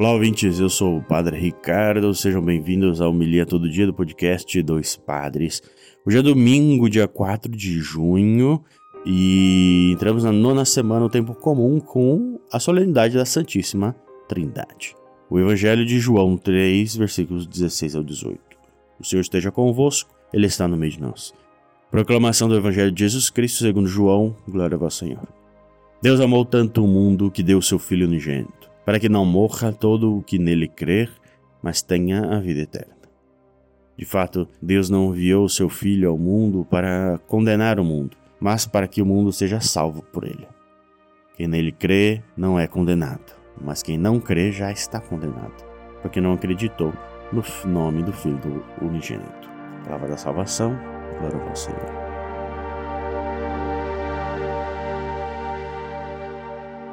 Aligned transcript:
Olá, 0.00 0.12
ouvintes, 0.12 0.58
eu 0.58 0.70
sou 0.70 0.96
o 0.96 1.02
Padre 1.02 1.38
Ricardo, 1.38 2.14
sejam 2.14 2.42
bem-vindos 2.42 3.02
ao 3.02 3.12
Milia 3.12 3.44
Todo 3.44 3.68
Dia 3.68 3.84
do 3.84 3.92
podcast 3.92 4.62
Dois 4.62 4.96
Padres. 4.96 5.62
Hoje 6.06 6.16
é 6.16 6.22
domingo, 6.22 6.88
dia 6.88 7.06
4 7.06 7.52
de 7.52 7.78
junho, 7.80 8.64
e 9.04 9.90
entramos 9.92 10.24
na 10.24 10.32
nona 10.32 10.64
semana, 10.64 11.04
o 11.04 11.10
tempo 11.10 11.34
comum, 11.34 11.78
com 11.78 12.40
a 12.50 12.58
solenidade 12.58 13.14
da 13.14 13.26
Santíssima 13.26 13.94
Trindade. 14.26 14.96
O 15.28 15.38
Evangelho 15.38 15.84
de 15.84 16.00
João 16.00 16.34
3, 16.34 16.96
versículos 16.96 17.46
16 17.46 17.96
ao 17.96 18.02
18. 18.02 18.40
O 18.98 19.04
Senhor 19.04 19.20
esteja 19.20 19.52
convosco, 19.52 20.14
Ele 20.32 20.46
está 20.46 20.66
no 20.66 20.78
meio 20.78 20.92
de 20.92 21.02
nós. 21.02 21.34
Proclamação 21.90 22.48
do 22.48 22.56
Evangelho 22.56 22.90
de 22.90 23.00
Jesus 23.00 23.28
Cristo 23.28 23.58
segundo 23.58 23.86
João, 23.86 24.34
glória 24.48 24.78
ao 24.80 24.90
Senhor. 24.90 25.28
Deus 26.00 26.20
amou 26.20 26.46
tanto 26.46 26.82
o 26.82 26.88
mundo 26.88 27.30
que 27.30 27.42
deu 27.42 27.58
o 27.58 27.62
seu 27.62 27.78
Filho 27.78 28.06
unigênito 28.06 28.69
para 28.90 28.98
que 28.98 29.08
não 29.08 29.24
morra 29.24 29.72
todo 29.72 30.16
o 30.16 30.20
que 30.20 30.36
nele 30.36 30.66
crer, 30.66 31.08
mas 31.62 31.80
tenha 31.80 32.22
a 32.24 32.40
vida 32.40 32.62
eterna. 32.62 32.96
De 33.96 34.04
fato, 34.04 34.48
Deus 34.60 34.90
não 34.90 35.14
enviou 35.14 35.44
o 35.44 35.48
seu 35.48 35.68
Filho 35.68 36.10
ao 36.10 36.18
mundo 36.18 36.66
para 36.68 37.20
condenar 37.28 37.78
o 37.78 37.84
mundo, 37.84 38.16
mas 38.40 38.66
para 38.66 38.88
que 38.88 39.00
o 39.00 39.06
mundo 39.06 39.32
seja 39.32 39.60
salvo 39.60 40.02
por 40.02 40.24
ele. 40.24 40.44
Quem 41.36 41.46
nele 41.46 41.70
crê 41.70 42.20
não 42.36 42.58
é 42.58 42.66
condenado, 42.66 43.32
mas 43.60 43.80
quem 43.80 43.96
não 43.96 44.18
crê 44.18 44.50
já 44.50 44.72
está 44.72 44.98
condenado, 44.98 45.64
porque 46.02 46.20
não 46.20 46.32
acreditou 46.32 46.92
no 47.32 47.44
nome 47.70 48.02
do 48.02 48.12
Filho 48.12 48.38
do 48.38 48.84
Unigênito. 48.84 49.48
Palavra 49.84 50.08
da 50.08 50.16
salvação, 50.16 50.76
glória 51.20 51.40
ao 51.40 51.54
Senhor. 51.54 51.99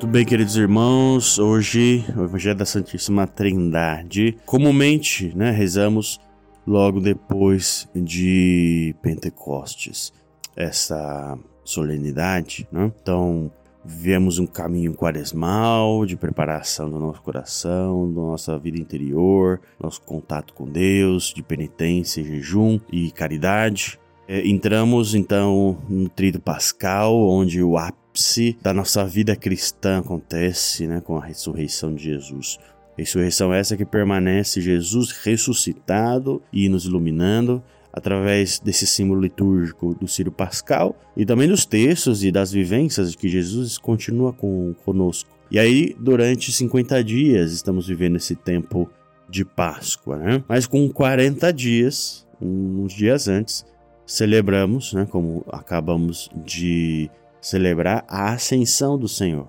Tudo 0.00 0.12
bem, 0.12 0.24
queridos 0.24 0.56
irmãos? 0.56 1.38
Hoje, 1.38 2.02
o 2.16 2.24
Evangelho 2.24 2.56
da 2.56 2.64
Santíssima 2.64 3.26
Trindade. 3.26 4.34
Comumente, 4.46 5.30
né, 5.36 5.50
rezamos 5.50 6.18
logo 6.66 7.00
depois 7.00 7.86
de 7.94 8.94
Pentecostes, 9.02 10.10
essa 10.56 11.38
solenidade, 11.62 12.66
né? 12.72 12.90
Então, 13.02 13.52
vivemos 13.84 14.38
um 14.38 14.46
caminho 14.46 14.94
quaresmal 14.94 16.06
de 16.06 16.16
preparação 16.16 16.88
do 16.88 16.98
nosso 16.98 17.20
coração, 17.20 18.10
da 18.10 18.22
nossa 18.22 18.58
vida 18.58 18.78
interior, 18.78 19.60
nosso 19.78 20.00
contato 20.00 20.54
com 20.54 20.64
Deus, 20.64 21.30
de 21.30 21.42
penitência, 21.42 22.24
jejum 22.24 22.80
e 22.90 23.10
caridade. 23.10 24.00
É, 24.26 24.48
entramos 24.48 25.14
então 25.14 25.76
no 25.90 26.08
trido 26.08 26.40
pascal, 26.40 27.20
onde 27.20 27.62
o 27.62 27.76
ápice 27.76 27.99
ápice 28.10 28.58
da 28.60 28.74
nossa 28.74 29.04
vida 29.06 29.36
cristã 29.36 29.98
acontece 29.98 30.86
né, 30.86 31.00
com 31.00 31.16
a 31.16 31.24
ressurreição 31.24 31.94
de 31.94 32.04
Jesus. 32.04 32.58
Ressurreição 32.98 33.54
essa 33.54 33.76
que 33.76 33.84
permanece 33.84 34.60
Jesus 34.60 35.12
ressuscitado 35.12 36.42
e 36.52 36.68
nos 36.68 36.84
iluminando 36.84 37.62
através 37.92 38.58
desse 38.60 38.86
símbolo 38.86 39.20
litúrgico 39.20 39.94
do 39.94 40.06
Círio 40.06 40.30
Pascal 40.30 40.96
e 41.16 41.24
também 41.24 41.48
dos 41.48 41.64
textos 41.64 42.22
e 42.22 42.30
das 42.30 42.52
vivências 42.52 43.14
que 43.14 43.28
Jesus 43.28 43.78
continua 43.78 44.32
com, 44.32 44.74
conosco. 44.84 45.30
E 45.50 45.58
aí, 45.58 45.96
durante 45.98 46.52
50 46.52 47.02
dias, 47.02 47.52
estamos 47.52 47.88
vivendo 47.88 48.16
esse 48.16 48.36
tempo 48.36 48.90
de 49.28 49.44
Páscoa, 49.44 50.16
né? 50.16 50.44
Mas 50.48 50.66
com 50.66 50.88
40 50.88 51.52
dias, 51.52 52.26
uns 52.40 52.92
dias 52.92 53.28
antes, 53.28 53.64
celebramos, 54.06 54.92
né, 54.92 55.06
como 55.08 55.44
acabamos 55.48 56.28
de 56.44 57.08
celebrar 57.40 58.04
a 58.08 58.32
ascensão 58.32 58.98
do 58.98 59.08
Senhor. 59.08 59.48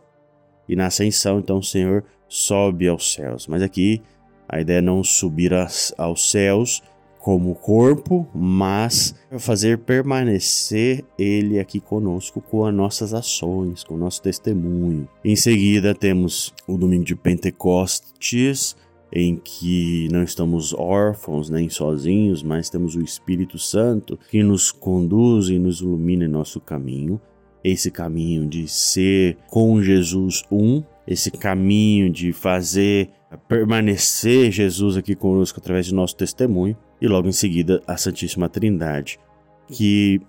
E 0.68 0.76
na 0.76 0.88
ascensão, 0.88 1.40
então, 1.40 1.58
o 1.58 1.64
Senhor 1.64 2.04
sobe 2.28 2.88
aos 2.88 3.14
céus. 3.14 3.48
Mas 3.48 3.62
aqui 3.62 4.02
a 4.48 4.62
ideia 4.62 4.80
é 4.80 4.82
não 4.82 5.04
subir 5.04 5.52
aos 5.98 6.32
céus 6.32 6.82
como 7.20 7.54
corpo, 7.54 8.28
mas 8.34 9.14
fazer 9.38 9.78
permanecer 9.80 11.06
Ele 11.18 11.60
aqui 11.60 11.80
conosco 11.80 12.42
com 12.42 12.66
as 12.66 12.74
nossas 12.74 13.14
ações, 13.14 13.84
com 13.84 13.94
o 13.94 13.98
nosso 13.98 14.22
testemunho. 14.22 15.08
Em 15.24 15.36
seguida, 15.36 15.94
temos 15.94 16.54
o 16.68 16.78
domingo 16.78 17.06
de 17.06 17.16
Pentecostes, 17.16 18.76
em 19.14 19.36
que 19.36 20.08
não 20.12 20.24
estamos 20.24 20.74
órfãos 20.74 21.50
nem 21.50 21.70
sozinhos, 21.70 22.42
mas 22.42 22.70
temos 22.70 22.96
o 22.96 23.02
Espírito 23.02 23.60
Santo 23.60 24.18
que 24.30 24.42
nos 24.42 24.72
conduz 24.72 25.50
e 25.50 25.60
nos 25.60 25.82
ilumina 25.82 26.26
em 26.26 26.30
nosso 26.30 26.60
caminho 26.60 27.22
esse 27.64 27.92
caminho 27.92 28.48
de 28.48 28.68
ser 28.68 29.38
com 29.48 29.82
Jesus 29.82 30.44
um, 30.52 30.84
esse 31.08 31.32
caminho 31.32 32.10
de 32.10 32.32
fazer 32.34 33.10
permanecer 33.48 34.52
Jesus 34.52 34.98
aqui 34.98 35.16
conosco 35.16 35.60
através 35.60 35.88
do 35.88 35.96
nosso 35.96 36.16
testemunho, 36.16 36.76
e 37.00 37.08
logo 37.08 37.28
em 37.28 37.32
seguida 37.32 37.82
a 37.88 37.98
Santíssima 37.98 38.50
Trindade, 38.50 39.20
que 39.68 40.22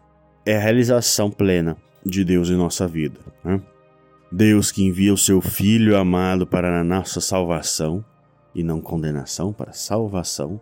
é 0.47 0.57
a 0.57 0.61
realização 0.61 1.31
plena 1.31 1.77
de 2.05 2.25
Deus 2.25 2.49
em 2.49 2.57
nossa 2.57 2.87
vida. 2.87 3.19
Né? 3.45 3.61
Deus 4.31 4.71
que 4.71 4.85
envia 4.85 5.13
o 5.13 5.19
seu 5.19 5.41
Filho 5.41 5.97
amado 5.97 6.47
para 6.47 6.81
a 6.81 6.85
nossa 6.85 7.21
salvação, 7.21 8.05
e 8.55 8.63
não 8.63 8.81
condenação, 8.81 9.53
para 9.53 9.73
salvação, 9.73 10.61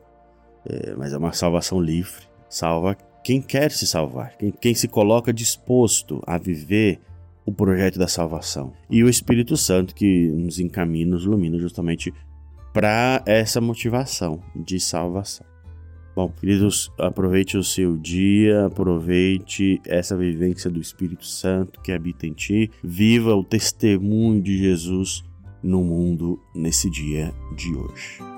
é, 0.64 0.94
mas 0.97 1.12
é 1.12 1.19
uma 1.19 1.32
salvação 1.32 1.81
livre, 1.81 2.25
salva 2.48 2.97
quem 3.25 3.41
quer 3.41 3.70
se 3.70 3.86
salvar, 3.86 4.36
quem, 4.36 4.50
quem 4.50 4.75
se 4.75 4.88
coloca 4.88 5.32
disposto 5.32 6.22
a 6.26 6.38
viver 6.38 7.00
o 7.44 7.53
projeto 7.53 7.98
da 7.98 8.08
salvação. 8.08 8.72
E 8.88 9.03
o 9.03 9.08
Espírito 9.08 9.56
Santo 9.56 9.94
que 9.94 10.28
nos 10.28 10.58
encaminha, 10.58 11.06
nos 11.06 11.25
ilumina 11.25 11.58
justamente 11.58 12.12
para 12.72 13.22
essa 13.26 13.60
motivação 13.60 14.42
de 14.54 14.78
salvação. 14.78 15.47
Bom, 16.14 16.28
queridos, 16.28 16.91
aproveite 16.98 17.56
o 17.56 17.64
seu 17.64 17.97
dia, 17.97 18.66
aproveite 18.66 19.81
essa 19.87 20.16
vivência 20.16 20.70
do 20.70 20.81
Espírito 20.81 21.25
Santo 21.25 21.81
que 21.81 21.92
habita 21.92 22.26
em 22.26 22.32
ti, 22.32 22.70
viva 22.82 23.34
o 23.34 23.44
testemunho 23.44 24.42
de 24.42 24.58
Jesus 24.58 25.22
no 25.62 25.82
mundo 25.82 26.41
nesse 26.54 26.91
dia 26.91 27.32
de 27.56 27.75
hoje. 27.75 28.30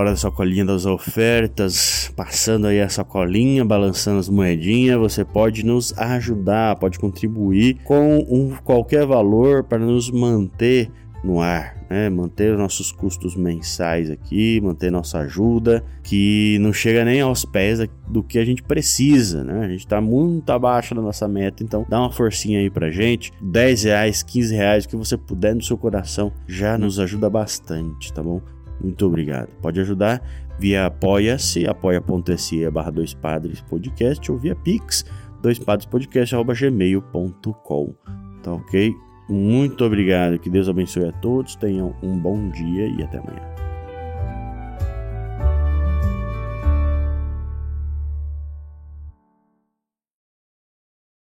Hora 0.00 0.12
da 0.12 0.16
sacolinha 0.16 0.64
das 0.64 0.86
ofertas, 0.86 2.10
passando 2.16 2.68
aí 2.68 2.80
a 2.80 2.88
sacolinha, 2.88 3.62
balançando 3.66 4.18
as 4.18 4.30
moedinhas, 4.30 4.96
você 4.96 5.26
pode 5.26 5.62
nos 5.62 5.92
ajudar, 5.98 6.76
pode 6.76 6.98
contribuir 6.98 7.74
com 7.84 8.16
um, 8.26 8.56
qualquer 8.64 9.04
valor 9.04 9.62
para 9.62 9.78
nos 9.78 10.10
manter 10.10 10.90
no 11.22 11.38
ar, 11.38 11.76
né? 11.90 12.08
Manter 12.08 12.56
nossos 12.56 12.90
custos 12.90 13.36
mensais 13.36 14.10
aqui, 14.10 14.58
manter 14.62 14.90
nossa 14.90 15.18
ajuda, 15.18 15.84
que 16.02 16.56
não 16.62 16.72
chega 16.72 17.04
nem 17.04 17.20
aos 17.20 17.44
pés 17.44 17.86
do 18.08 18.22
que 18.22 18.38
a 18.38 18.44
gente 18.44 18.62
precisa, 18.62 19.44
né? 19.44 19.66
A 19.66 19.68
gente 19.68 19.86
tá 19.86 20.00
muito 20.00 20.48
abaixo 20.48 20.94
da 20.94 21.02
nossa 21.02 21.28
meta, 21.28 21.62
então 21.62 21.84
dá 21.86 22.00
uma 22.00 22.10
forcinha 22.10 22.58
aí 22.58 22.70
pra 22.70 22.90
gente. 22.90 23.34
10 23.42 23.84
reais, 23.84 24.22
15 24.22 24.54
reais, 24.54 24.84
o 24.86 24.88
que 24.88 24.96
você 24.96 25.18
puder 25.18 25.54
no 25.54 25.62
seu 25.62 25.76
coração 25.76 26.32
já 26.48 26.78
nos 26.78 26.98
ajuda 26.98 27.28
bastante, 27.28 28.10
tá 28.14 28.22
bom? 28.22 28.40
Muito 28.82 29.06
obrigado. 29.06 29.50
Pode 29.60 29.78
ajudar 29.80 30.22
via 30.58 30.86
apoia-se, 30.86 31.66
apoia.se 31.66 32.70
barra 32.70 32.90
dois 32.90 33.12
padres 33.14 33.60
podcast 33.62 34.30
ou 34.30 34.36
via 34.38 34.54
pix, 34.54 35.04
doispadrespodcast.gmail.com. 35.42 37.94
Tá 38.42 38.52
ok? 38.52 38.94
Muito 39.28 39.84
obrigado, 39.84 40.38
que 40.38 40.48
Deus 40.50 40.68
abençoe 40.68 41.08
a 41.08 41.12
todos, 41.12 41.56
tenham 41.56 41.94
um 42.02 42.18
bom 42.18 42.50
dia 42.50 42.86
e 42.88 43.02
até 43.02 43.18
amanhã. 43.18 43.69